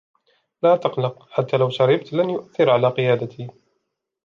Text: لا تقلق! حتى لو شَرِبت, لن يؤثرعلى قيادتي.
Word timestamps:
لا 0.63 0.75
تقلق! 0.75 1.27
حتى 1.31 1.57
لو 1.57 1.69
شَرِبت, 1.69 2.13
لن 2.13 2.29
يؤثرعلى 2.29 2.87
قيادتي. 2.89 3.47